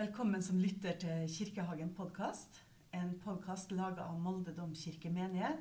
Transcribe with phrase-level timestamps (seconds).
[0.00, 2.54] Velkommen som lytter til Kirkehagen podkast.
[2.96, 5.58] En podkast laga av Molde domkirke menighet,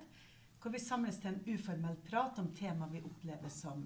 [0.61, 3.81] hvor vi samles til en uformell prat om temaer vi opplever som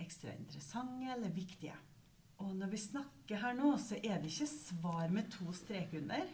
[0.00, 1.74] ekstra interessante eller viktige.
[2.40, 6.24] Og når vi snakker her nå, så er det ikke svar med to strek under.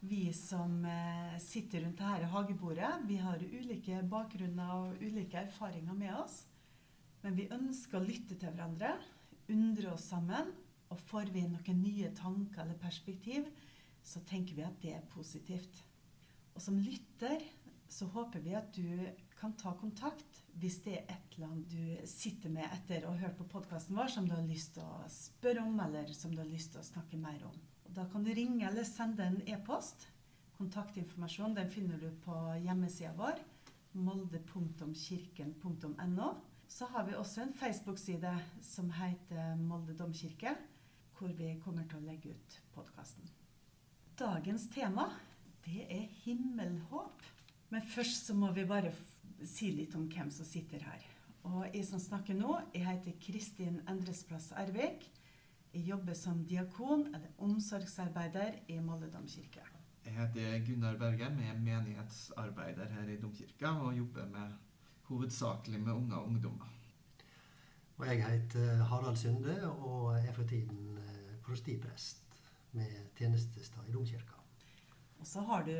[0.00, 6.16] Vi som eh, sitter rundt dette hagebordet, vi har ulike bakgrunner og ulike erfaringer med
[6.18, 6.40] oss.
[7.22, 8.96] Men vi ønsker å lytte til hverandre,
[9.54, 10.50] undre oss sammen,
[10.92, 13.42] og får vi noen nye tanker eller perspektiv,
[14.04, 15.84] så tenker vi at det er positivt.
[16.52, 17.40] Og som lytter
[17.92, 18.88] så håper vi at du
[19.36, 23.18] kan ta kontakt hvis det er et eller annet du sitter med etter å ha
[23.24, 26.38] hørt på podkasten vår som du har lyst til å spørre om, eller som du
[26.42, 27.56] har lyst til å snakke mer om.
[27.88, 29.98] Og da kan du ringe eller sende en e-post.
[30.56, 33.36] Kontaktinformasjon den finner du på hjemmesida vår
[33.92, 36.28] molde.kirken.no.
[36.72, 38.32] Så har vi også en Facebook-side
[38.64, 40.56] som heter Molde domkirke,
[41.22, 43.28] hvor vi kommer til å legge ut podkasten.
[44.18, 45.06] Dagens tema
[45.62, 47.22] det er himmelhåp.
[47.70, 48.90] Men først så må vi bare
[49.46, 51.04] si litt om hvem som sitter her.
[51.48, 55.06] Og jeg som snakker nå, jeg heter Kristin Endresplass Ervik.
[55.72, 59.64] Jeg jobber som diakon eller omsorgsarbeider i Molde domkirke.
[60.02, 64.58] Jeg heter Gunnar Bergem, jeg er menighetsarbeider her i domkirka og jobber med,
[65.06, 66.78] hovedsakelig med unge og ungdommer.
[68.02, 70.91] Og jeg heter Harald Sunde og er for tiden
[71.52, 72.24] prostiprest
[72.72, 74.40] med tjenestestad i domkirka.
[75.22, 75.74] Og så har du,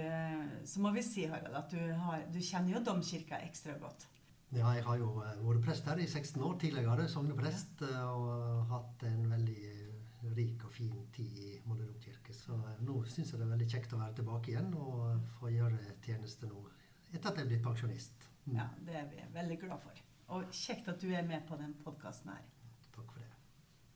[0.68, 4.06] så må vi si Harald, at du, har, du kjenner jo domkirka ekstra godt.
[4.52, 8.66] Ja, jeg har jo eh, vært prest her i 16 år tidligere, sogneprest, eh, og
[8.68, 12.36] hatt en veldig eh, rik og fin tid i Molde domkirke.
[12.36, 15.96] Så nå syns jeg det er veldig kjekt å være tilbake igjen og få gjøre
[16.04, 16.66] tjeneste nå
[17.12, 18.28] etter at jeg er blitt pensjonist.
[18.44, 18.58] Mm.
[18.58, 20.04] Ja, det er vi veldig glad for.
[20.36, 22.44] Og kjekt at du er med på den podkasten her.
[22.92, 23.32] Takk for det.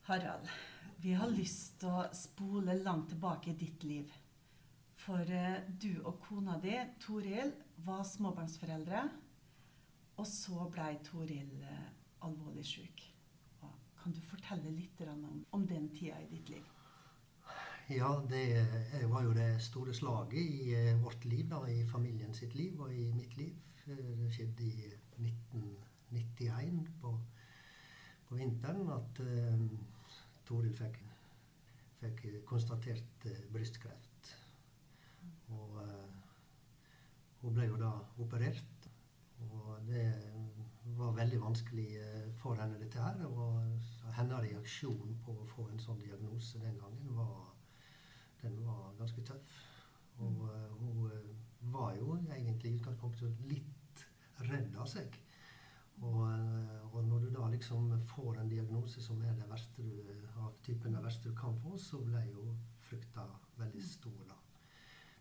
[0.08, 0.48] Harald,
[1.02, 4.12] vi har lyst til å spole langt tilbake i ditt liv.
[5.06, 5.28] For
[5.78, 7.52] du og kona di, Toril,
[7.84, 9.02] var småbarnsforeldre.
[10.16, 11.84] Og så blei Toril eh,
[12.24, 13.04] alvorlig syk.
[14.00, 15.00] Kan du fortelle litt
[15.50, 16.66] om, den tida i ditt liv?
[17.90, 18.64] Ja, det
[19.10, 22.94] var jo det store slaget i eh, vårt liv, da, i familien sitt liv og
[22.94, 23.54] i mitt liv.
[23.86, 24.88] Det skjedde i
[25.22, 27.12] 1991 på,
[28.28, 29.20] på vinteren at
[30.46, 31.00] Toril fikk,
[32.00, 34.32] fikk konstatert uh, brystkreft.
[35.54, 36.06] Og uh,
[37.42, 37.92] hun ble jo da
[38.22, 38.76] operert
[39.38, 40.04] og det
[40.96, 43.24] var veldig vanskelig eh, for henne, dette her.
[43.26, 47.50] Og hennes reaksjon på å få en sånn diagnose den gangen var,
[48.42, 49.56] den var ganske tøff.
[50.24, 50.46] Og
[50.80, 51.10] hun
[51.74, 54.06] var jo egentlig i utgangspunktet litt
[54.48, 55.18] redd av seg.
[56.04, 59.92] Og, uh, og, når du da liksom får en diagnose som er det verste du,
[60.36, 62.50] av typen det verste du kan få, så ble jo
[62.88, 63.24] frykta
[63.56, 64.36] veldig stor da.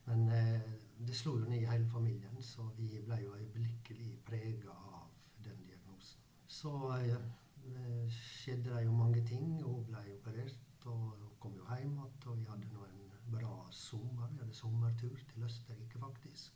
[0.06, 0.66] Men eh,
[1.08, 5.08] det slo jo ned i hele familien, så vi ble jo øyeblikkelig prega av
[5.48, 6.22] den diagnosen.
[6.48, 9.64] Så eh, skjedde det jo mange ting.
[9.64, 12.30] Hun ble operert og hun kom jo hjem igjen.
[12.30, 14.30] Og vi hadde nå en bra sommer.
[14.34, 16.54] Vi hadde sommertur til Østerrike, faktisk.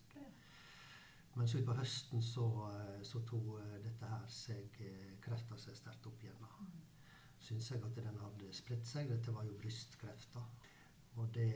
[1.36, 3.79] Men så utpå høsten så, eh, så tok eh,
[4.10, 6.42] dette her seg eh, krefta seg sterkt opp igjen.
[6.42, 6.50] da.
[7.40, 9.10] Syns jeg at den hadde spredt seg.
[9.10, 10.46] Dette var jo brystkrefter.
[11.16, 11.54] Og det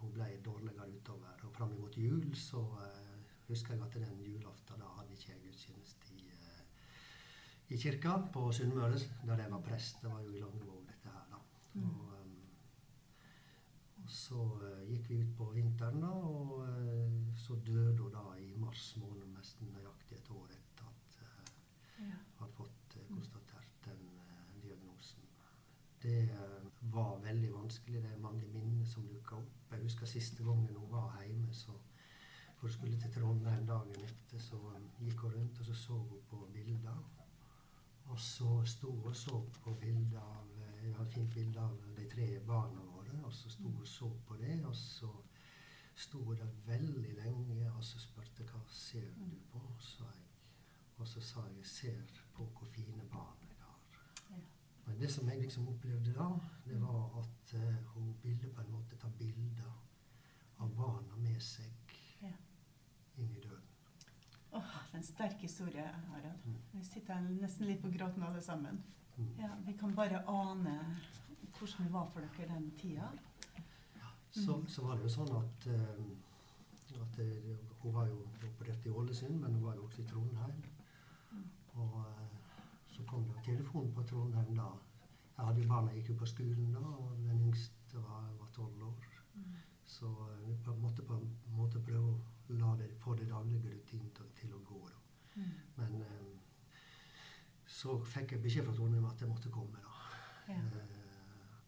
[0.00, 1.44] hun ble dårligere utover.
[1.44, 5.42] Og fram mot jul så uh, husker jeg at den julaften da hadde ikke jeg
[5.44, 6.30] gudstjeneste i,
[7.74, 10.00] i kirka på Sunnmøre, der jeg var prest.
[10.02, 11.42] Det var jo i Langevåg, dette her, da.
[11.74, 11.90] Mm.
[11.90, 12.16] Og,
[14.00, 14.46] og, så
[14.88, 19.70] gikk vi ut på vinteren, da, og så døde hun da i mars måned, nesten
[19.76, 21.20] nøyaktig et år etter at
[21.98, 22.18] hun ja.
[22.40, 24.02] hadde fått konstatert den
[24.62, 25.26] diagnosen.
[26.02, 26.38] Det
[26.80, 28.02] var veldig vanskelig.
[28.02, 29.72] Det er mange minner som dukka opp.
[29.72, 31.54] Jeg husker siste gangen hun var hjemme.
[31.54, 31.72] så
[32.56, 34.60] For hun skulle til Trondheim dagen etter, så
[35.00, 37.02] gikk hun rundt og så så hun på bilder.
[38.06, 40.46] Og så sto hun og så på bilder av
[40.82, 43.20] Jeg har et fint bilde av de tre barna våre.
[43.24, 45.12] Og så sto hun og så på det, og så
[45.94, 50.26] sto hun der veldig lenge og så spurte hva ser du på, Og sa jeg.
[50.96, 52.02] Og så sa jeg ser
[52.34, 53.49] på hvor fine barn.
[54.90, 56.26] Men det som jeg liksom opplevde da,
[56.66, 59.68] det var at uh, hun ville på en måte ta bilder
[60.58, 61.92] av barna med seg
[62.24, 62.32] ja.
[63.16, 63.68] inn i døden.
[64.50, 66.42] Åh, oh, en sterk historie, Harald.
[66.42, 66.56] Mm.
[66.72, 68.82] Vi sitter nesten litt på gråten alle sammen.
[69.14, 69.30] Mm.
[69.38, 70.74] Ja, vi kan bare ane
[71.54, 73.12] hvordan det var for dere den tida.
[73.94, 74.66] Ja, så, mm.
[74.66, 77.30] så, var det jo sånn at, uh, at det,
[77.84, 80.66] hun var jo operert i Ålesund, men hun var jo også i Trondheim.
[81.30, 81.46] Mm.
[81.78, 82.29] Og så
[83.10, 84.70] kom det telefonpatruljen den da.
[85.36, 89.06] Jeg hadde jo barna gikk jo på skolen da, og den yngste var tolv år.
[89.90, 94.10] Så eh, vi måtte på en måte prøve å la det, få det daglige rutinen
[94.14, 94.80] til, til, å gå.
[94.88, 95.00] da.
[95.34, 95.50] Mm.
[95.78, 96.38] Men eh,
[97.66, 99.82] så fikk jeg beskjed fra Trondheim at jeg måtte komme.
[99.82, 99.96] da.
[100.52, 100.60] Ja.
[100.60, 101.58] Eh,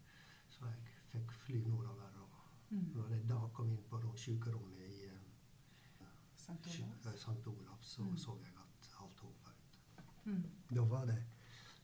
[0.55, 2.21] så jeg fikk fly nordover.
[2.23, 2.89] og mm.
[2.95, 6.59] Når jeg da kom inn på sykerommet i eh, St.
[6.59, 8.17] Olavs, eh, Olav, så mm.
[8.17, 9.79] så jeg at alt håpet ut.
[10.25, 10.43] Mm.
[10.75, 11.19] Da var det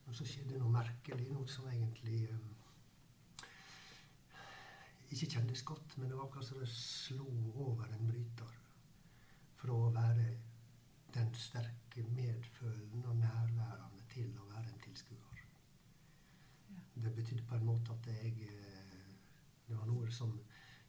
[0.09, 2.47] og så skjedde noe merkelig, noe som egentlig um,
[5.13, 7.27] ikke kjennes godt, men det var akkurat som det slo
[7.65, 8.55] over en bryter.
[9.59, 10.27] Fra å være
[11.15, 15.41] den sterke, medfølende og nærværende til å være en tilskuer.
[16.69, 16.83] Ja.
[17.07, 18.85] Det betydde på en måte at jeg eh,
[19.69, 20.31] Det var noe som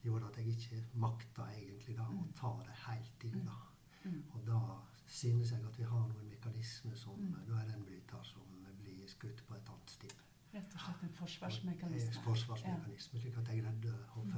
[0.03, 2.33] gjorde at jeg ikke makta egentlig da å Mm.
[2.35, 3.45] ta det helt inn.
[3.45, 3.57] da.
[4.05, 4.23] Mm.
[4.33, 4.59] Og da
[5.07, 7.33] synes jeg at vi har noen mekanismer som Mm.
[7.47, 8.41] Da er det en bryter som
[8.83, 10.13] blir skutt på et annet sted.
[10.53, 12.21] Rett og slett en En forsvarsmekanisme.
[12.23, 14.31] forsvarsmekanisme, slik at jeg redde å Mm.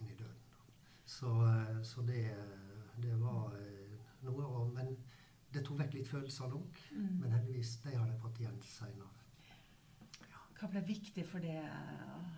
[0.00, 0.42] inn i døden.
[1.06, 2.22] Så, eh, så det,
[3.02, 4.96] det var eh, noe å Men
[5.52, 6.78] det tok vekk litt følelser nok.
[6.92, 7.20] Mm.
[7.20, 9.18] Men heldigvis, de har jeg fått igjen seinere.
[10.60, 11.58] Hva ble viktig for det,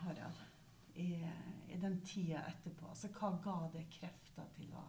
[0.01, 0.39] Harald,
[0.97, 1.09] i,
[1.69, 2.89] i den tida etterpå?
[2.89, 4.85] Altså, hva ga det krefter til å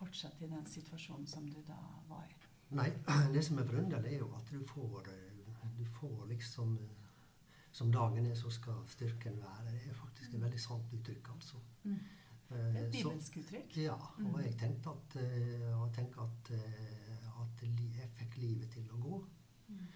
[0.00, 2.38] fortsette i den situasjonen som du da var i?
[2.74, 2.88] Nei,
[3.34, 6.99] det som er forunderlig, er jo at du får, eh, du får liksom eh,
[7.72, 9.70] Som dagen er, så skal styrken være.
[9.72, 11.56] Det er faktisk et veldig sant uttrykk, altså.
[11.84, 11.92] Mm.
[12.50, 13.76] Eh, Det er et bibelsk uttrykk.
[13.76, 14.40] Ja, og Mm.
[14.42, 19.24] jeg tenkte at, eh, og tenker at, eh, at jeg fikk livet til å gå.
[19.68, 19.86] Mm.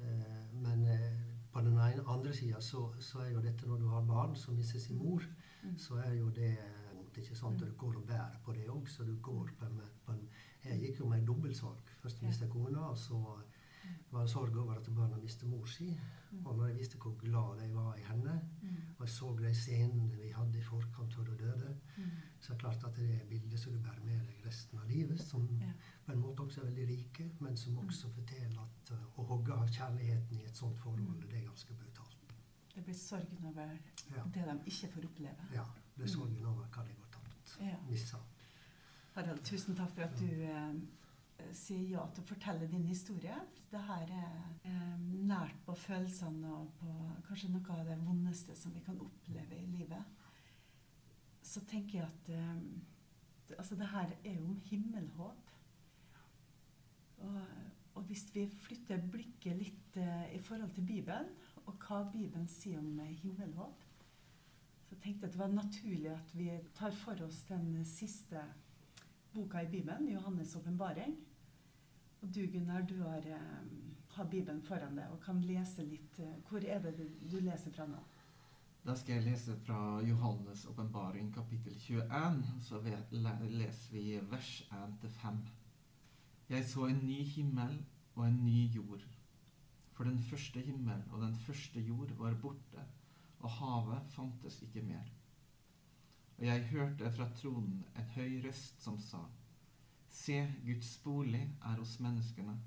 [0.00, 1.12] Eh, Men eh,
[1.52, 4.54] på den ene, andre sida så, så er jo dette når du har barn som
[4.54, 5.22] mister sin mor,
[5.64, 5.76] Mm.
[5.78, 6.56] så er jo det
[6.94, 7.16] vondt.
[7.18, 7.62] ikke sant?
[7.62, 10.28] Og du går og bærer på det òg, så du går på en, på en
[10.64, 11.76] Jeg gikk jo med dobbeltsorg.
[12.02, 12.26] Først Ja.
[12.28, 13.40] mistet jeg kona, og så
[14.10, 15.98] var en sorg over at barna mistet mor si.
[16.30, 16.46] Mm.
[16.46, 18.76] Og når jeg visste hvor glad de var i henne, Mm.
[18.98, 22.04] og jeg så de scenene vi hadde i forkant før hun døde, Mm.
[22.40, 24.88] så er det klart at det er bilder som du bærer med deg resten av
[24.88, 25.48] livet, som
[26.06, 29.52] på en måte også er veldig rike, men som også forteller at uh, å hogge
[29.52, 32.34] av kjærligheten i et sånt forhold, det er ganske brutalt.
[32.74, 33.60] Det blir sorgen over
[34.16, 35.52] Ja, det de ikke får oppleve.
[35.54, 35.64] ja
[35.96, 37.58] det er sorgen over hva de går tapt.
[37.60, 37.76] Ja.
[37.90, 38.16] Missa.
[39.14, 40.74] Harald, tusen takk for at du eh,
[41.56, 43.36] sier ja til å fortelle din historie.
[43.70, 46.94] Det her er eh, nært på følelsene og på
[47.28, 50.24] kanskje noe av det vondeste som vi kan oppleve i livet.
[51.44, 55.54] Så tenker jeg at eh, altså det her er jo om himmelhåp.
[57.26, 57.38] Og,
[57.98, 61.30] og hvis vi flytter blikket litt eh, i forhold til Bibelen,
[61.68, 63.84] og hva Bibelen sier om himmelhåp,
[64.88, 68.40] så tenkte jeg at det var naturlig at vi tar for oss den siste
[69.34, 71.12] boka i Bibelen, Johannes' åpenbaring.
[72.22, 73.66] Og du, Gunnar, du har, eh,
[74.08, 76.18] har Bibelen foran deg og kan lese litt.
[76.18, 78.00] eh, hvor er det du, du leser fra nå?
[78.86, 82.42] Da skal jeg lese fra Johannes' åpenbaring kapittel 21.
[82.62, 85.38] Så leser vi vers 1-5.
[86.48, 87.84] Jeg så en ny himmel
[88.14, 89.04] og en ny jord.
[89.92, 92.84] For den første himmel og den første jord var borte,
[93.40, 95.10] og havet fantes ikke mer.
[96.38, 99.26] Og jeg hørte fra tronen en høy røst som sa:"
[100.08, 102.58] Se, Guds bolig er hos menneskene.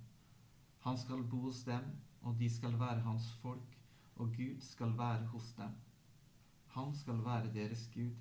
[0.85, 1.85] Han skal bo hos dem,
[2.21, 3.77] og de skal være hans folk,
[4.15, 5.75] og Gud skal være hos dem.
[6.67, 8.11] Han skal være deres Gud.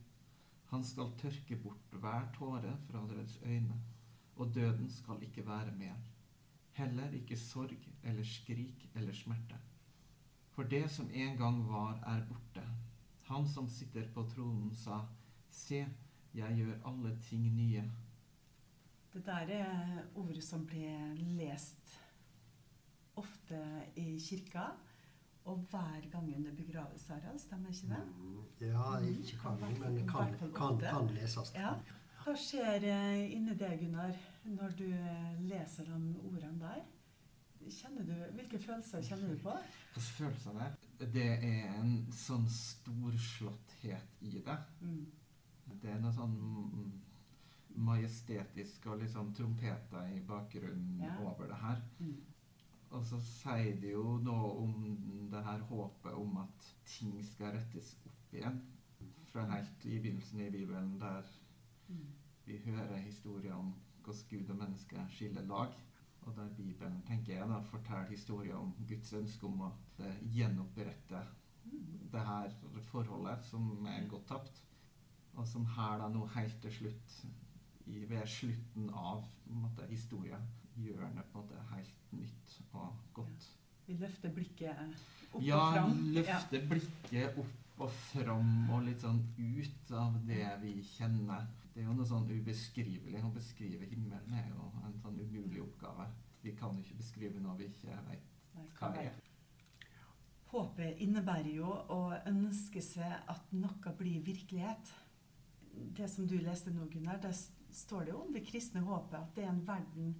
[0.71, 3.81] Han skal tørke bort hver tåre fra deres øyne,
[4.37, 5.97] og døden skal ikke være mer.
[6.73, 9.59] Heller ikke sorg eller skrik eller smerte.
[10.51, 12.63] For det som en gang var, er borte.
[13.25, 15.01] Han som sitter på tronen, sa,
[15.51, 15.87] Se,
[16.35, 17.83] jeg gjør alle ting nye.
[19.13, 21.97] Det der er ord som blir lest
[23.19, 23.59] ofte
[23.99, 24.69] i kirka,
[25.45, 27.39] og hver gang under begravelse, Harald.
[27.39, 28.05] Stemmer ikke det?
[28.19, 31.53] Mm, Ja, ikke kan, men det kan, kan, kan leses.
[31.57, 31.75] Ja.
[32.21, 36.83] Hva skjer eh, inni deg, Gunnar, når du eh, leser de ordene der?
[37.61, 39.55] Du, hvilke følelser kjenner du på?
[39.95, 41.09] Hvilke følelser det er?
[41.15, 44.57] Det er en sånn storslåtthet i det.
[44.81, 45.07] Mm.
[45.81, 46.93] Det er noe sånn mm,
[47.77, 51.17] majestetisk og liksom trompeter i bakgrunnen Ja.
[51.21, 51.81] over det her.
[51.99, 52.17] Mm.
[52.91, 57.97] Og så sier det jo noe om det her håpet om at ting skal rettes
[58.07, 58.61] opp igjen.
[59.33, 61.23] Fra helt i begynnelsen i Bibelen, der
[61.89, 62.07] Mm.
[62.47, 63.75] vi hører historier om
[64.05, 65.69] hvordan Gud og menneske skiller lag.
[66.23, 69.73] Og der Bibelen tenker jeg da, forteller historier om Guds ønske om å
[70.23, 71.23] gjenopprette
[71.65, 72.09] Mm.
[72.13, 72.51] det her
[72.83, 74.63] forholdet som er gått tapt.
[75.35, 77.27] Og som her da nå helt til slutt,
[77.91, 80.43] i, ved slutten av måte, historien,
[80.81, 83.49] gjør det på en måte helt nytt og godt.
[83.87, 84.77] Vi løfter blikket
[85.35, 85.97] opp Ja, og fram.
[86.15, 91.47] løfte blikket opp og fram og litt sånn ut av det vi kjenner.
[91.75, 93.23] Det er jo noe sånn ubeskrivelig.
[93.25, 96.07] Å beskrive himmelen er jo en sånn umulig oppgave.
[96.43, 98.29] Vi kan jo ikke beskrive noe vi ikke vet
[98.79, 99.13] Hva er?
[100.51, 104.93] Håpet innebærer jo å ønske seg at noe blir virkelighet.
[105.97, 109.19] Det som du leste nå, Gunnar, der s- står det jo om det kristne håpet
[109.19, 110.15] at det er en verden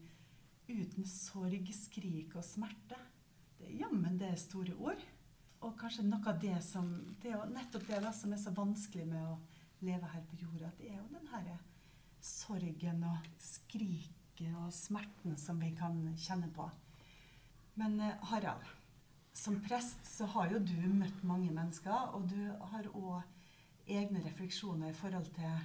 [0.71, 2.99] uten sorg, skrik og smerte.
[3.59, 5.03] Det er jammen det er store ord.
[5.61, 6.87] Og kanskje noe av det som
[7.21, 9.37] Det er nettopp det da, som er så vanskelig med å
[9.85, 10.71] leve her på jorda.
[10.79, 11.59] Det er jo den herre
[12.21, 16.69] sorgen og skriket og smerten som vi kan kjenne på.
[17.81, 18.65] Men eh, Harald,
[19.37, 22.41] som prest så har jo du møtt mange mennesker, og du
[22.73, 25.61] har òg egne refleksjoner i forhold til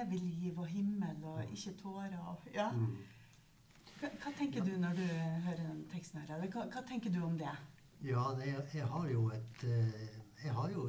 [0.00, 2.18] evig liv og himmel og ikke tårer.
[2.30, 2.70] Og, ja.
[2.72, 2.96] Mm.
[4.00, 6.36] hva, hva tenker du når du hører den teksten her?
[6.36, 7.54] Eller hva, hva tenker du om det?
[8.04, 10.08] Ja, det, jeg har jo et eh,
[10.44, 10.84] Jeg har jo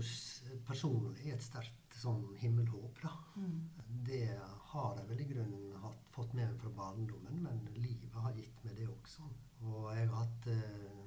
[0.67, 3.13] personlig et sterkt sånn himmelhåp, da.
[3.39, 3.61] Mm.
[4.05, 4.25] Det
[4.71, 8.65] har jeg vel i grunnen hatt, fått med meg fra barndommen, men livet har gitt
[8.67, 9.25] meg det også.
[9.63, 10.97] Og jeg har hatt eh,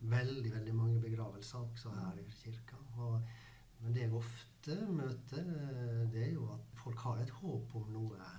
[0.00, 2.78] veldig, veldig mange begravelser også her i kirka.
[2.96, 3.20] Og,
[3.80, 7.88] men det jeg ofte møter, eh, det er jo at folk har et håp om
[7.94, 8.30] noe,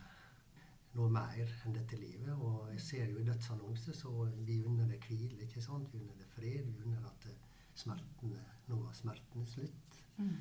[0.97, 2.31] noe mer enn dette livet.
[2.35, 4.13] Og jeg ser jo i dødsannonser så
[4.45, 5.89] vi unner det hvile, ikke sant?
[5.93, 7.45] Vi unner det fred, vi unner at eh,
[7.83, 10.01] smertene, nå er smertene slutt.
[10.17, 10.35] Mm.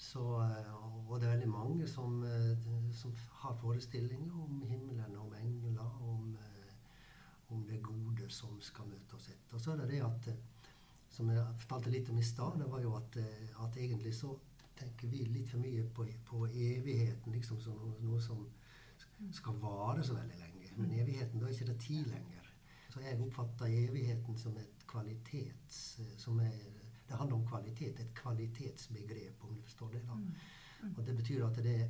[0.00, 0.70] Så, eh,
[1.06, 2.24] og det er veldig mange som,
[2.96, 6.38] som har forestillinger om himmelen, om engler, om,
[7.54, 9.54] om det gode som skal møte oss etter.
[9.54, 10.32] Og så er det det at,
[11.10, 14.34] som jeg fortalte litt om i stad, det var jo at, eh, at egentlig så
[14.80, 18.46] tenker vi litt for mye på, på evigheten, liksom som noe, noe som
[19.36, 20.70] skal vare så veldig lenge.
[20.76, 22.46] Men evigheten, da er ikke det tid lenger.
[22.90, 25.98] Så jeg oppfatter evigheten som et kvalitets...
[26.00, 26.54] eh, Som er,
[27.08, 28.00] det handler om kvalitet.
[28.00, 30.02] Et kvalitetsbegrep, om du forstår det.
[30.08, 30.14] da.
[30.14, 30.94] Mm.
[30.96, 31.88] Og det betyr at det er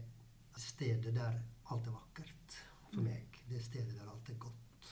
[0.56, 1.38] stedet der
[1.70, 2.56] alt er vakkert
[2.90, 3.38] for meg.
[3.48, 4.90] Det er stedet der alt er godt.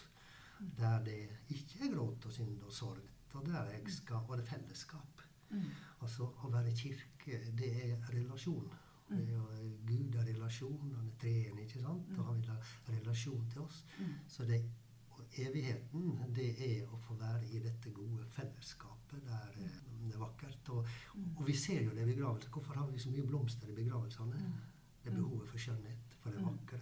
[0.78, 1.18] Der det
[1.48, 3.02] ikke er gråt og synd og sorg.
[3.36, 5.24] Og der jeg skal, det er fellesskap.
[5.50, 5.70] Mm.
[6.00, 8.68] Altså å være kirke, det er relasjon.
[9.08, 9.44] Det er jo
[9.88, 12.10] Gud er relasjon, han er treen, ikke sant?
[12.18, 12.58] Og han vil ha
[12.92, 13.84] relasjon til oss.
[13.98, 14.10] Mm.
[14.28, 14.58] Så det,
[15.16, 20.20] og evigheten, det er å få være i dette gode fellesskapet der eh, det er
[20.20, 20.70] vakkert.
[20.76, 20.92] Og,
[21.36, 22.52] og vi ser jo det i begravelser.
[22.52, 24.44] Hvorfor har vi så mye blomster i begravelsene?
[25.02, 26.80] Det er behovet for skjønnhet, for det vakre.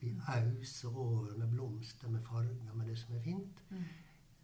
[0.00, 3.62] Vi auser over med blomster, med farger, med det som er fint.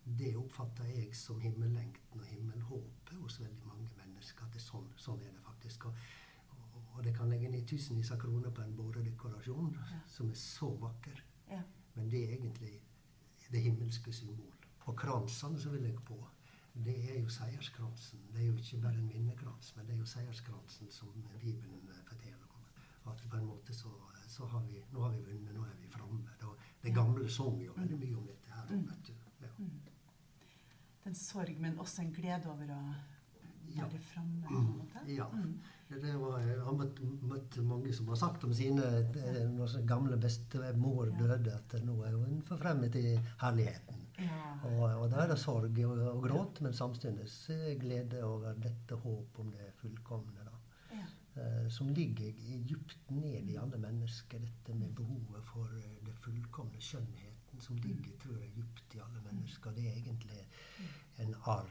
[0.04, 0.16] Mm.
[0.16, 4.44] Det oppfatter jeg som himmellengten og himmelhåpet hos veldig mange mennesker.
[4.46, 5.84] At det er sånn, sånn er det faktisk.
[5.90, 5.94] Og,
[6.50, 10.00] og, og det kan legge ned tusenvis av kroner på en båredekorasjon Ja.
[10.08, 11.22] som er så vakker.
[11.50, 11.62] Ja.
[11.94, 12.80] Men det er egentlig
[13.50, 14.52] det himmelske symbol.
[14.86, 16.16] Og kransene som vi legger på,
[16.74, 18.20] det er jo seierskransen.
[18.32, 21.08] Det er jo ikke bare en minnekrans, men det er jo seierskransen som
[21.40, 23.10] Bibelen forteller om.
[23.10, 23.90] At på en måte så,
[24.28, 26.20] så har vi Nå har vi vunnet, nå er vi framme.
[26.82, 28.70] Det gamle sang jo veldig mye om dette her.
[28.70, 28.86] Mm.
[28.88, 29.12] vet du.
[31.00, 31.04] Ja.
[31.04, 32.94] Den sorg, men også en glede over å
[33.70, 33.84] Ja.
[33.86, 34.46] være framme.
[34.48, 35.06] på en måte.
[35.08, 35.26] Ja.
[35.30, 35.60] Mm.
[35.90, 40.16] Det var, jeg har møtt, møtt mange som har sagt om sine eh, når gamle
[40.16, 41.16] bestemor Ja.
[41.18, 43.96] døde, at nå er hun forfremmet i herligheten.
[44.18, 44.58] Ja.
[44.64, 48.94] Og, og da er det sorg og, og gråt, men samtidig eh, glede over dette
[48.94, 50.44] håp om det fullkomne.
[50.44, 50.50] da.
[50.92, 51.06] Ja.
[51.42, 56.14] Eh, som ligger i- dypt ned i alle mennesker, dette med behovet for eh, det
[56.14, 57.28] fullkomne skjønnheten
[57.60, 59.70] som ligger tror jeg, dypt i alle mennesker.
[59.76, 60.46] Det er egentlig
[61.18, 61.70] en arv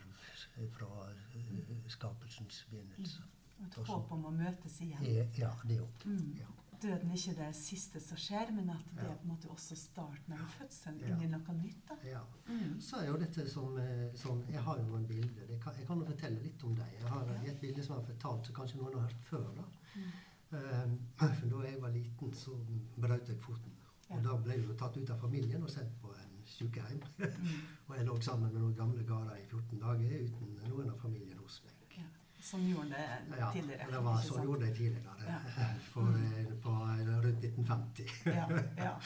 [0.76, 3.22] fra eh, skapelsens begynnelse.
[3.60, 5.04] Og Et håp om å møtes igjen.
[5.38, 6.06] Ja, det òg.
[6.06, 6.34] Mm.
[6.40, 6.48] Ja.
[6.80, 9.76] Døden er ikke det siste som skjer, men at det er på en måte også
[9.76, 11.08] starten av fødselen Ja.
[11.18, 11.82] inn i noe nytt.
[11.90, 11.98] da.
[12.08, 12.22] Ja.
[12.48, 12.80] Mm.
[12.80, 15.44] Så er jo dette som, eh, som Jeg har jo noen bilder.
[15.50, 16.86] Jeg kan, jeg kan jo fortelle litt om dem.
[17.02, 17.52] Jeg har Ja.
[17.52, 19.56] et bilde som jeg har fortalt, som kanskje noen har hørt før.
[19.56, 19.64] da.
[19.96, 20.12] Mm.
[20.52, 22.52] Um, For da jeg var liten, så
[22.98, 23.72] brøt jeg foten.
[24.10, 27.02] Og da ble jeg tatt ut av familien og sendt på en sykehjem.
[27.20, 27.50] Mm.
[27.88, 31.42] og jeg lå sammen med noen gamle karer i 14 dager uten noen av familien
[31.44, 31.76] hos meg.
[32.00, 32.08] Ja.
[32.50, 33.90] Sånn gjorde det det Ja, tidligere.
[33.92, 34.48] det var, ikke så sant?
[34.48, 35.18] gjorde jeg tidligere.
[35.28, 35.68] Ja.
[35.92, 38.16] For, eh, på eh, rundt 1950.
[38.34, 38.48] Ja,
[38.80, 38.96] ja.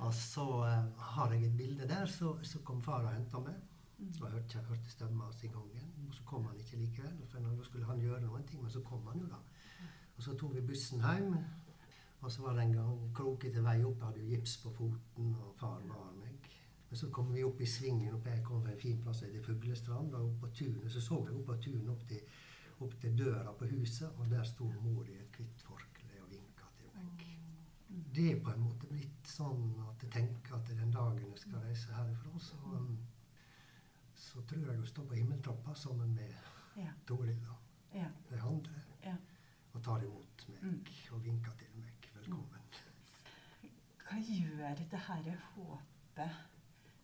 [0.00, 3.58] Og så uh, har jeg et bilde der, så, så kom far og henta meg.
[3.98, 4.14] Mm.
[4.22, 5.90] Og hørte, jeg hørte stemma hans i gangen.
[6.08, 7.18] Og så kom han ikke likevel.
[7.28, 9.42] For da skulle han gjøre noen ting, men så kom han jo, da.
[10.16, 11.34] Og så tok vi bussen hjem.
[12.20, 13.96] Og så var det en gang krokete vei opp.
[13.98, 16.48] Jeg hadde jo gips på foten, og far bar meg.
[16.90, 18.14] Men så kom vi opp i svingen.
[18.14, 20.14] og jeg kom fra en fin plass som heter Fuglestrand.
[20.14, 22.20] Og opp på tunet så så jeg opp på tunet opp til,
[22.80, 26.64] opp til døra på huset, og der sto mor i et hvitt forkle og vinka
[26.76, 27.26] til meg.
[28.14, 31.58] Det er på en måte blitt sånn at jeg tenker at den dagen jeg skal
[31.64, 32.56] reise herifra, så,
[34.14, 36.32] så tror jeg du står på himmeltrappa sammen med
[36.76, 36.90] Ja.
[37.06, 37.56] Toril og
[37.94, 38.08] Ja.
[38.30, 39.16] de andre Ja.
[39.74, 40.84] og tar imot meg Mm.
[41.12, 41.66] og vinker til
[42.30, 42.60] velkommen.
[44.06, 44.98] Hva gjør dette
[45.54, 46.30] håpet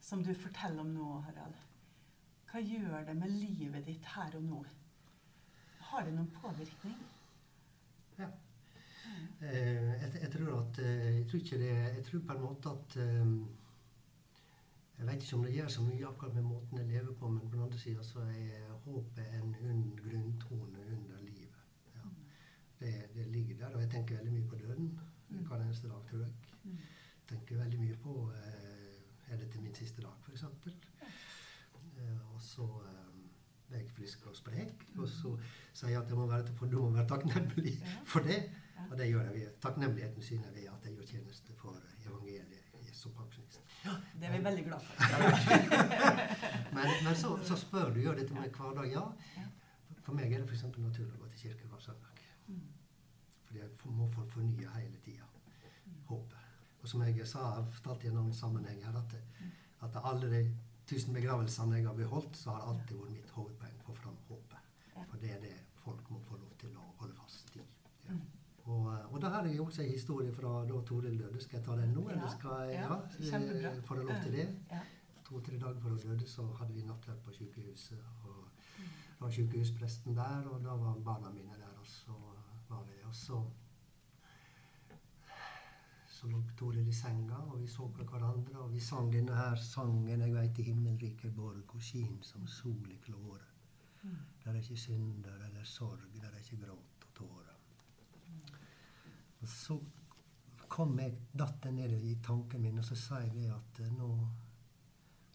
[0.01, 1.55] som du forteller om nå, Harald,
[2.51, 4.65] hva gjør det med livet ditt her og nå?
[5.91, 6.97] Har det noen påvirkning?
[8.19, 8.29] Ja.
[9.41, 12.71] Eh, jeg, jeg tror at eh, Jeg tror ikke det Jeg tror på en måte
[12.73, 13.29] at eh,
[14.99, 17.45] Jeg vet ikke om det gjør så mye akkurat med måten jeg lever på, men
[17.45, 21.69] på den andre sida så er håpet en unn grunntone under livet.
[21.95, 22.09] Ja.
[22.81, 25.16] Det, det ligger der, og jeg tenker veldig mye på døden Mm.
[25.29, 26.33] Hver eneste dag, tror jeg.
[26.65, 26.79] Mm.
[27.29, 30.45] tenker veldig mye på eh, Er dette min siste dag, f.eks.?
[31.99, 34.87] Eh, og så eh, er jeg frisk og sprek.
[34.99, 35.35] Og så
[35.73, 37.75] sier jeg at jeg må være, for du må være takknemlig
[38.13, 38.45] for det.
[38.91, 42.67] Og det gjør jeg ved takknemligheten syner ved at jeg gjør tjeneste for evangeliet
[42.97, 43.61] som pensjonist.
[44.21, 44.95] Det er vi veldig glad for.
[46.77, 48.91] Men, men så, så spør du gjør dette med hverdag.
[48.93, 49.03] Ja.
[49.37, 49.47] Ja.
[50.05, 50.65] For meg er det f.eks.
[50.77, 52.16] naturlig å gå til kirke hver søndag.
[53.57, 53.77] Mm.
[53.87, 55.27] Jeg må få fornye hele tida
[56.11, 56.39] håpet.
[56.83, 59.17] Og som jeg sa, jeg har fortalt i en annen sammenheng her, at,
[59.89, 60.43] at alle de
[60.87, 64.73] tusen begravelsene jeg har beholdt, så har alltid vært mitt hovedpoeng å få fram håpet.
[64.97, 67.65] For det er det folk må få lov til å holde fast i.
[68.07, 68.15] Ja.
[68.15, 68.27] Mm.
[68.67, 71.41] Og, eh, og da har jeg også en historie fra da Toril døde.
[71.43, 72.07] Skal jeg ta den nå?
[72.09, 72.97] Ja, Eller skal jeg, ja,
[73.31, 74.47] ja, eh, Får jeg lov til det?
[74.71, 74.81] Ja.
[75.29, 78.03] To-tre dager før hun døde, så hadde vi nattverd på sykehuset.
[78.25, 78.41] Og
[79.19, 82.19] da var sykehuspresten der, og da var barna mine der, og så
[83.17, 83.41] så
[86.17, 89.57] så lå Toril i senga, og vi så på hverandre, og vi sang denne her
[89.61, 93.53] sangen 'Jeg veit i himmelriket borg, hvor skin som sol i klåre'.
[94.03, 94.17] Mm.
[94.45, 97.55] Der er ikke synder eller sorg, der er ikke gråt og tårer.
[99.41, 99.79] Og så
[100.69, 103.93] kom jeg, datt jeg ned i tanken min, og så sa jeg det at eh,
[103.93, 104.29] nå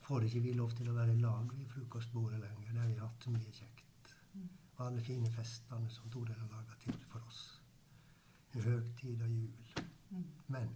[0.01, 2.71] får ikke vi lov til å være i lag ved frokostbordet lenger.
[2.73, 4.15] Det har vi hatt så mye kjekt.
[4.33, 4.49] Mm.
[4.77, 7.60] Og alle fine festene som Toril har laga til for oss.
[8.53, 9.83] I høgtid og jul.
[10.11, 10.23] Mm.
[10.55, 10.71] Men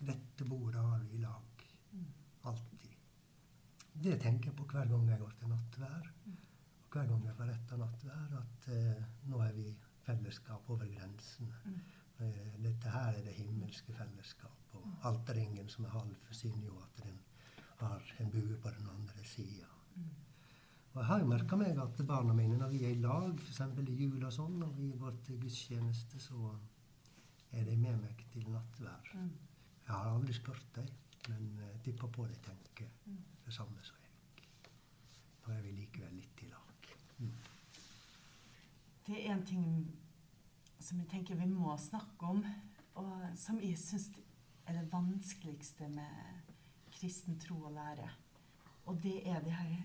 [0.00, 1.64] dette bordet har vi i lag.
[1.92, 2.06] Mm.
[2.50, 2.94] Alltid.
[4.04, 6.12] Det tenker jeg på hver gang jeg går til nattvær.
[6.24, 6.38] Mm.
[6.82, 9.66] Og hver gang jeg får retta nattvær, at eh, nå er vi
[10.06, 11.60] fellesskap over grensene.
[12.22, 14.74] Eh, dette her er det himmelske fellesskap.
[14.78, 17.20] Og alterringen som er halv, forsyner jo at den
[17.82, 19.68] har en bue på den andre sida.
[20.92, 23.60] Og jeg har jo merka meg at barna mine, når vi er i lag, f.eks.
[23.80, 26.52] i jul og sånn, når vi går til gudstjeneste, så
[27.52, 29.10] er de med meg til nattvær.
[29.14, 29.30] Mm.
[29.86, 30.86] Jeg har aldri spurt dem,
[31.28, 33.18] men uh, tipper på de tenker Mm.
[33.44, 34.70] det samme som jeg.
[35.46, 36.86] Da er vi likevel litt i lag.
[37.18, 37.32] Mm.
[39.06, 39.66] Det er en ting
[40.80, 42.44] som jeg tenker vi må snakke om,
[42.94, 44.10] og som jeg syns
[44.66, 46.52] er det vanskeligste med
[46.92, 48.08] kristen tro og lære.
[48.86, 49.82] Og det er det her,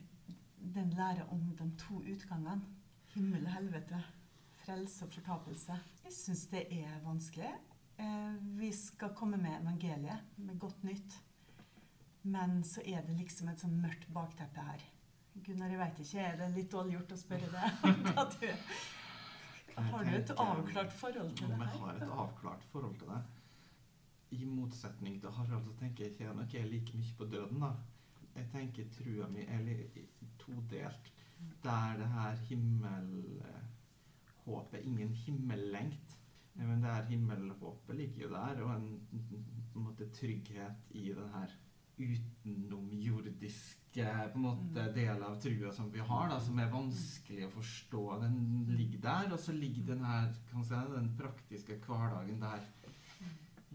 [0.76, 2.62] den lære om de to utgangene.
[3.14, 4.04] Himmel og helvete.
[4.68, 5.76] Frelse og fortapelse.
[6.04, 7.54] Jeg syns det er vanskelig.
[8.04, 11.14] Eh, vi skal komme med evangeliet, med godt nytt.
[12.24, 14.84] Men så er det liksom et sånn mørkt bakteppe her.
[15.46, 17.86] Gunnar, jeg veit ikke, er det litt dårlig gjort å spørre deg?
[18.10, 18.44] Hva du,
[19.78, 23.22] har du et avklart forhold til det Om jeg har et avklart forhold til det.
[24.36, 27.64] I motsetning til Harald så tenker jeg ikke nok jeg like mye på døden.
[27.64, 27.72] da.
[28.36, 29.64] Jeg tenker trua mi er
[30.44, 31.12] todelt.
[31.64, 32.36] Der det her
[34.48, 36.18] himmelhåpet Ingen himmellengt.
[36.56, 41.48] Men det her himmelhåpet ligger jo der, og en, en måte trygghet i den her
[41.98, 44.94] utenomjordiske på en måte, Mm.
[44.94, 48.20] del av trua som vi har, da, som er vanskelig å forstå.
[48.22, 52.60] Den ligger der, og så ligger den her kan si, den praktiske hverdagen der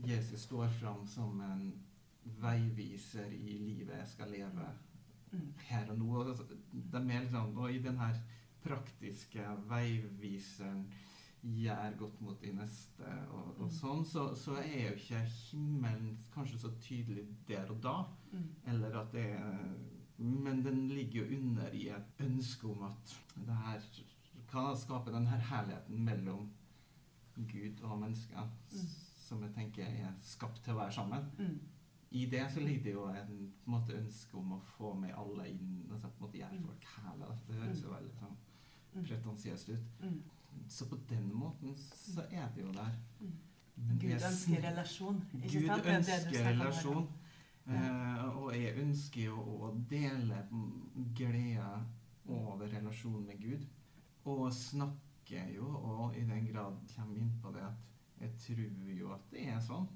[0.06, 1.72] Jesus står fram som en
[2.24, 4.66] veiviser i livet jeg skal leve
[5.32, 5.52] Mm.
[5.68, 6.14] her og nå.
[6.20, 6.38] Og det-
[6.92, 8.14] De er liksom, og i den her
[8.64, 10.84] praktiske veiviseren
[11.42, 13.70] gjør godt mot de neste og, og Mm.
[13.74, 17.96] sånn, så, så er jo ikke himmelen kanskje så tydelig der og da.
[18.32, 18.48] Mm.
[18.66, 19.74] Eller at det er
[20.18, 23.80] Men den ligger jo under i et ønske om at det her
[24.52, 26.50] kan skape den her herligheten mellom
[27.36, 28.86] Gud og mennesker, Mm.
[29.28, 31.24] som jeg tenker er skapt til å være sammen.
[31.38, 31.58] Mm.
[32.12, 35.14] I det så ligger det jo en på en måte, ønske om å få med
[35.16, 36.66] alle inn altså på en måte gjøre Mm.
[36.66, 37.38] folk herlige.
[37.48, 38.31] Det høres jo veldig sånn.
[38.92, 39.88] Pretensiøst ut.
[40.02, 40.22] Mm.
[40.68, 42.92] Så på den måten så er det jo der.
[43.20, 43.32] Mm.
[43.76, 45.22] Men Gud ønsker relasjon.
[45.34, 45.84] Ikke Gud sant?
[45.84, 47.08] Det det ønsker relasjon.
[47.66, 50.42] Eh, og jeg ønsker jo å dele
[51.14, 51.68] gleda
[52.28, 53.66] over relasjonen med Gud.
[54.24, 59.12] Og snakker jo, og i den grad kommer inn på det, at jeg tror jo
[59.14, 59.86] at det er sånn.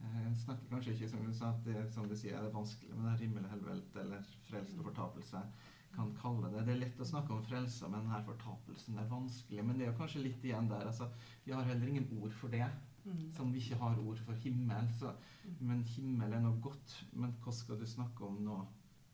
[0.00, 2.54] Eh, Jeg snakker kanskje ikke som du sa, at det som du sier, er det
[2.54, 5.44] vanskelig med det himmel og helvete eller frelse og fortapelse.
[5.94, 6.64] Kan kalle det.
[6.66, 9.64] Det er lett å snakke om frelsa men denne fortapelsen er vanskelig.
[9.66, 10.86] Men det er jo kanskje litt igjen der.
[10.86, 11.10] altså,
[11.44, 12.66] Vi har heller ingen ord for det.
[13.04, 13.30] Mm.
[13.32, 14.88] Som vi ikke har ord for himmel.
[14.98, 15.12] Så,
[15.60, 16.94] men himmel er noe godt.
[17.12, 18.60] Men hva skal du snakke om nå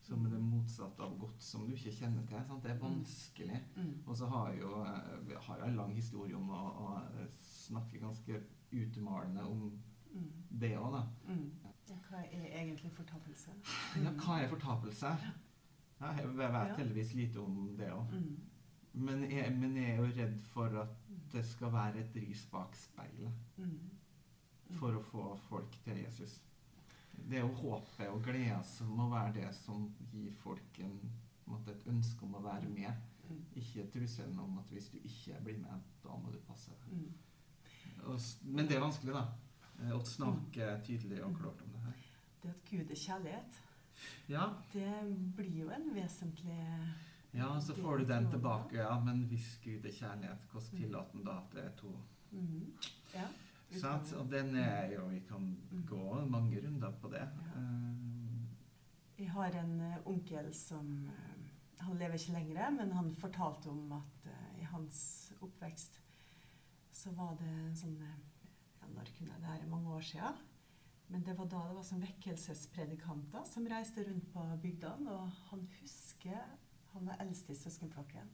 [0.07, 2.39] som er det motsatte av godt, som du ikke kjenner til.
[2.47, 2.63] Sant?
[2.63, 3.57] Det er vanskelig.
[3.75, 3.89] Mm.
[4.07, 8.39] Og så har jo eh, vi har en lang historie om å, å snakke ganske
[8.71, 9.69] utmalende om
[10.17, 10.29] Mm.
[10.49, 11.01] det òg, da.
[11.27, 11.49] Mm.
[11.89, 13.51] Ja, hva er egentlig fortapelse?
[14.01, 15.11] Ja, hva er fortapelse?
[16.01, 18.11] Ja, jeg vet heldigvis lite om det òg.
[18.13, 18.35] Mm.
[18.93, 19.19] Men,
[19.59, 20.93] men jeg er jo redd for at
[21.33, 23.79] det skal være et ris bak speilet Mm.
[24.79, 26.41] for å få folk til Jesus.
[27.17, 30.97] Det er jo håpet og glede som må være det som gir folk en,
[31.71, 32.93] et ønske om å være med.
[33.29, 33.39] Mm.
[33.55, 37.07] Ikke trusselen om at hvis du ikke blir med, da må du passe deg.
[38.43, 39.25] Men det er vanskelig, da.
[39.81, 42.03] eh, Å snakke tydelig og klart om det her.
[42.43, 43.57] Det at Gud er kjærlighet,
[44.29, 44.91] Ja, det
[45.35, 46.57] blir jo en vesentlig
[47.37, 48.77] ja så får du den tilbake.
[48.77, 51.91] Ja, men hvis Gud er kjærlighet, hvordan tillater han da at det er to?
[52.31, 52.71] Mm.
[53.13, 53.27] Ja.
[53.81, 54.13] Sant?
[54.13, 55.57] Og den er jo Vi kan
[55.87, 57.25] gå mange runder på det.
[57.55, 57.61] Ja.
[57.61, 57.93] Eh,
[59.19, 63.91] Jeg har en eh, onkel som eh, Han lever ikke lenger, men han fortalte om
[63.91, 64.27] at
[64.59, 65.99] i hans oppvekst
[66.91, 69.67] så var det sånn ja, Når kunne jeg det her?
[69.69, 70.39] Mange år siden.
[71.07, 75.11] Men det var da det var som vekkelsespredikanter som reiste rundt på bygdene.
[75.11, 76.41] Og han husker
[76.93, 78.29] Han var eldst i søskenflokken.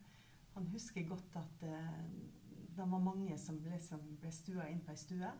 [0.53, 2.03] Han husker godt at eh,
[2.75, 5.31] det var mange som liksom ble stua inn på ei stue.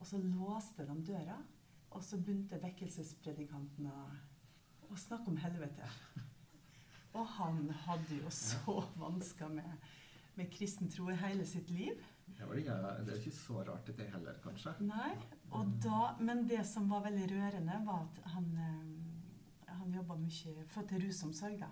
[0.00, 1.36] Og så låste de døra,
[1.90, 3.98] og så begynte vekkelsespredikanten å,
[4.98, 5.86] snakke om helvete.
[7.16, 9.86] Og han hadde jo så vansker med,
[10.36, 12.00] med kristen tro i hele sitt liv.
[12.26, 14.74] det, var ikke, det er ikke så rart det heller, kanskje.
[14.88, 15.12] Nei,
[15.82, 20.82] da, Men det som var veldig rørende, var at han, eh, han jobba mye for
[20.88, 21.58] til rusomsorg.
[21.60, 21.70] da.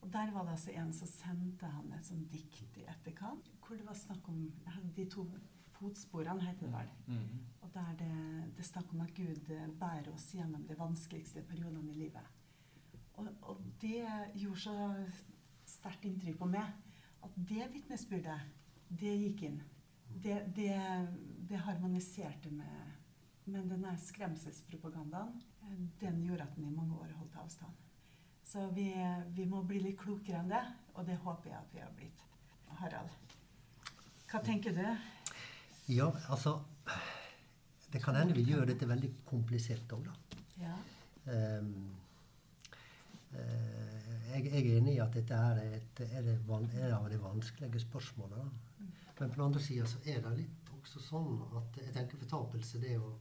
[0.00, 3.76] Og der var det altså en som sendte han et sånt dikt i etterkant, hvor
[3.76, 4.52] det var snakk om
[4.96, 5.26] de to
[5.78, 6.90] fotsporene, heter det vel.
[7.06, 7.40] Mhm.
[7.62, 8.12] Og der det,
[8.56, 12.34] det er snakk om at Gud eh, bærer oss gjennom de vanskeligste periodene i livet.
[13.14, 15.06] Og, og det gjorde så
[15.66, 16.70] sterkt inntrykk på meg
[17.22, 18.40] at det vitnesbyrdet,
[18.88, 19.58] det gikk inn.
[20.08, 20.74] Det, det,
[21.50, 22.97] det harmoniserte med
[23.48, 27.84] Men denne skremselspropagandaen, eh, den gjorde at den i mange år holdt avstand.
[28.44, 28.88] Så vi,
[29.36, 32.24] vi må bli litt klokere enn det, og det håper jeg at vi har blitt.
[32.78, 33.34] Harald,
[34.28, 34.84] hva tenker du?
[35.88, 36.58] Ja, altså
[37.88, 40.42] Det kan hende vi gjør dette veldig komplisert òg, da.
[40.60, 40.74] Ja.
[41.24, 41.94] Um,
[43.32, 47.20] jeg, jeg er enig i at dette er, et, er, det van, er av de
[47.22, 48.50] vanskelige spørsmålene.
[49.18, 52.80] Men på den andre sida så er det litt også sånn at jeg tenker fortapelse
[52.82, 53.14] det er å,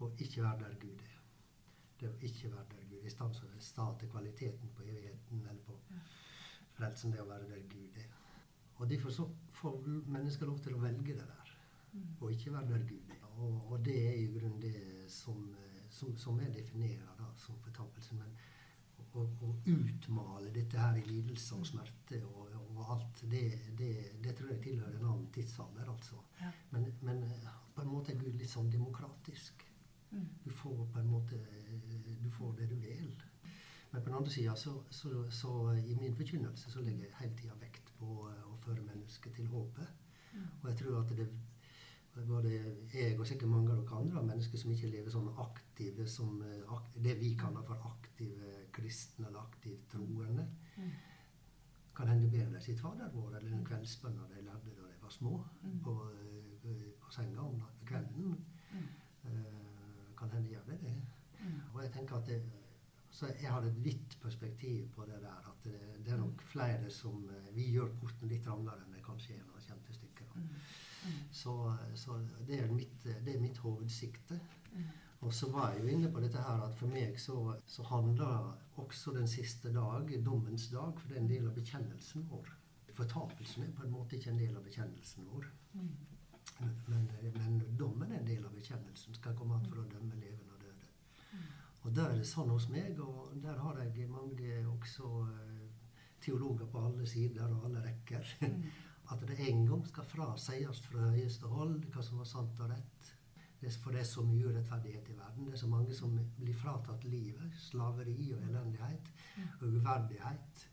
[0.00, 1.14] å ikke være der Gud er.
[2.00, 3.06] Det å ikke være der Gud er.
[3.06, 5.78] I stedet for å sta til kvaliteten på evigheten eller på
[6.78, 8.10] frelsen, det å være der Gud er.
[8.78, 9.26] Og Derfor så
[9.58, 11.54] får mennesker lov til å velge det der,
[12.20, 13.24] og ikke være der Gud er.
[13.38, 14.76] Og, og det er i grunnen det
[15.10, 15.40] som,
[15.90, 18.14] som, som jeg definerer da, som fortapelse.
[18.18, 18.36] Men
[19.18, 23.44] å, å utmale dette her i lidelse og smerte og, og alt, det,
[23.78, 26.20] det, det tror jeg tilhører en annen tidsalder, altså.
[26.40, 26.52] Ja.
[26.74, 29.64] Men, men eh, på en måte er Gud litt sånn demokratisk.
[30.10, 30.28] Mm.
[30.44, 31.38] Du får på en måte
[32.22, 33.22] Du får det du vil.
[33.90, 37.36] Men på den andre sida så, så, så i min forkynnelse så legger jeg hele
[37.36, 39.88] tida vekt på eh, å føre mennesket til håpet.
[40.62, 41.28] Og jeg tror at det
[42.26, 42.50] både
[42.94, 46.72] jeg og sikkert mange av dere andre mennesker som ikke lever sånn aktive som eh,
[47.04, 50.48] det vi kaller for aktive kristne eller aktivt troende.
[50.76, 50.90] Mm.
[51.96, 55.10] Kan hende ber de sitt Fader vår eller den kveldsbønna de lærte da de var
[55.10, 55.80] små, Mm.
[55.82, 55.94] på,
[56.64, 58.36] eh, på senga om kvelden.
[60.80, 60.86] Mm.
[60.86, 61.48] Eh, de det.
[61.48, 61.60] Mm.
[61.74, 62.42] Og jeg tenker at det,
[63.10, 65.50] så jeg har et vidt perspektiv på det der.
[65.50, 69.04] At det, det er nok flere som eh, Vi gjør porten litt trangere enn det
[69.06, 70.36] kanskje er når det kommer til stykket.
[70.36, 70.48] Mm.
[71.08, 71.18] Mm.
[71.30, 74.40] Så, så det, er mitt, det er mitt hovedsikte.
[74.72, 74.88] Mm.
[75.20, 78.52] Og så var jeg jo inne på dette her at for meg så, så handler
[78.78, 82.52] også den siste dag, dommens dag, for det er en del av bekjennelsen vår.
[82.94, 85.48] Fortapelsen er på en måte ikke en del av bekjennelsen vår.
[85.72, 85.90] Mm.
[86.86, 89.14] Men, men dommen er en del av bekjennelsen.
[89.14, 90.47] Skal komme an for å dømme levende
[91.88, 91.94] og.
[91.96, 95.66] Der er det sånn hos meg, og der har jeg mange også eh,
[96.22, 98.34] teologer på alle sider og alle rekker.
[98.44, 98.62] Mm.
[99.12, 103.14] At det en gang skal frasies fra høyeste hold hva som var sant og rett.
[103.80, 105.46] For det er så mye urettferdighet i verden.
[105.48, 107.56] Det er så mange som blir fratatt livet.
[107.58, 109.08] Slaveri og elendighet
[109.60, 110.66] og uverdighet.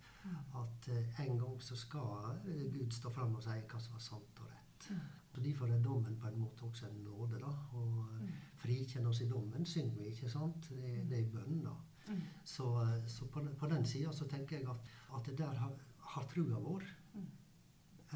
[0.60, 2.42] At eh, en gang så skal
[2.74, 4.90] Gud stå fram og si hva som var sant og rett.
[5.36, 7.40] Så Derfor er dommen på en måte også en nåde.
[7.42, 8.30] da, Og mm.
[8.62, 10.70] frikjenn oss i dommen synger vi, ikke sant?
[10.70, 11.74] Det, det er bønn, da.
[12.08, 12.22] Mm.
[12.44, 15.74] Så, eh, så på, på den sida så tenker jeg at, at det der har,
[16.00, 16.84] har trua vår
[17.16, 17.28] Mm.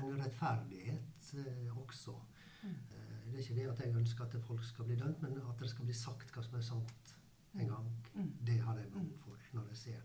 [0.04, 2.14] en rettferdighet eh, også.
[2.64, 2.70] Mm.
[2.70, 5.60] Eh, det er ikke det at jeg ønsker at folk skal bli dømt, men at
[5.60, 7.16] det skal bli sagt hva som er sant
[7.56, 7.90] en gang.
[8.16, 8.32] Mm.
[8.46, 10.02] Det har jeg behov for når jeg ser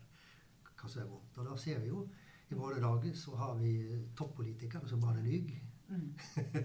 [0.81, 1.37] hva som er vondt.
[1.37, 2.07] Og da ser vi jo
[2.49, 3.71] i våre dager så har vi
[4.17, 5.61] toppolitikere som bare lyver.
[5.87, 6.17] Mm.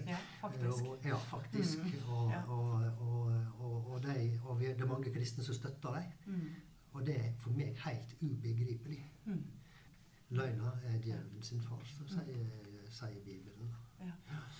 [0.07, 0.85] Ja, faktisk.
[0.87, 1.77] Og, ja, faktisk.
[1.77, 2.09] Mm.
[2.09, 6.35] Og, og, og, og, og, de, vi, det er mange kristne som støtter dem.
[6.35, 6.49] Mm.
[6.91, 9.11] Og det er for meg helt ubegripelig.
[9.25, 9.43] Mm.
[10.29, 12.45] Løgna er djevelen sin far, så sier,
[12.89, 13.73] sier Bibelen.
[13.99, 14.11] Ja.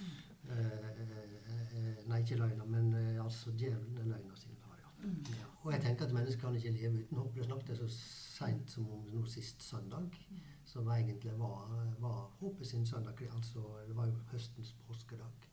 [0.02, 0.52] Mm.
[0.56, 5.08] eh, nei, ikke løgna, men eh, altså djevelen er løgna sin far, ja.
[5.08, 5.24] Mm.
[5.30, 5.47] ja.
[5.62, 7.36] Og jeg tenker at mennesker kan ikke leve uten håp.
[7.36, 7.88] Det snakket jeg så
[8.41, 10.17] seint som om nå sist søndag,
[10.71, 11.67] som egentlig var,
[11.99, 13.21] var håpet sin søndag.
[13.36, 15.47] Altså, det var jo høstens påskedag.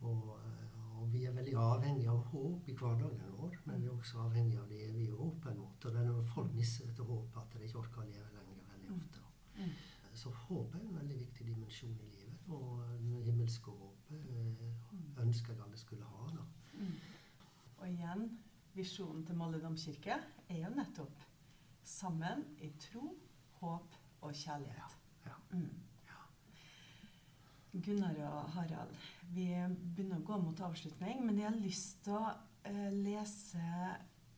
[0.00, 3.96] Og, eh, og vi er veldig avhengige av håp i hverdagen vår, men vi er
[3.96, 5.60] også avhengige av det evige håpet en.
[5.66, 8.72] Og det er når folk mister dette håpet, at de ikke orker å leve lenger
[8.72, 9.24] veldig ofte.
[9.58, 9.76] Mm.
[10.22, 12.48] Så håp er en veldig viktig dimensjon i livet.
[12.48, 16.30] Og det himmelske håpet eh, ønsker jeg alle skulle ha.
[16.36, 16.46] da.
[16.78, 16.94] Mm.
[17.78, 18.28] Og igjen,
[18.74, 21.26] visjonen til Molde domkirke er jo nettopp
[21.88, 23.10] sammen i tro,
[23.58, 24.98] håp og kjærlighet.
[25.26, 25.36] Ja.
[25.52, 25.84] Mm.
[27.84, 28.94] Gunnar og Harald,
[29.34, 29.46] vi
[29.94, 32.30] begynner å gå mot avslutning, men jeg har lyst til å
[32.66, 33.64] eh, lese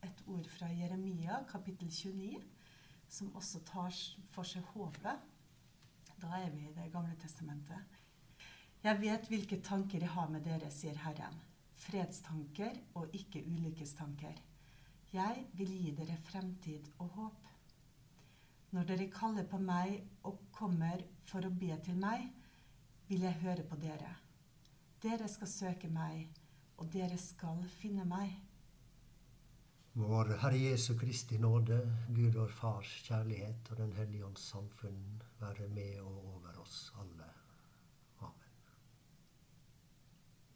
[0.03, 2.41] et ord fra Jeremia, kapittel 29,
[3.11, 3.95] som også tar
[4.33, 5.29] for seg håpet.
[6.21, 7.97] Da er vi i Det gamle testamentet.
[8.81, 11.39] Jeg vet hvilke tanker jeg har med dere, sier Herren.
[11.81, 14.37] Fredstanker og ikke ulykkestanker.
[15.13, 17.50] Jeg vil gi dere fremtid og håp.
[18.71, 22.29] Når dere kaller på meg og kommer for å be til meg,
[23.09, 24.13] vil jeg høre på dere.
[25.03, 26.29] Dere skal søke meg,
[26.79, 28.31] og dere skal finne meg.
[29.99, 31.81] Vår Herre Jesu Kristi nåde,
[32.15, 35.03] Gud vår Fars kjærlighet og Den hellige ånds samfunn
[35.41, 37.30] være med og over oss alle.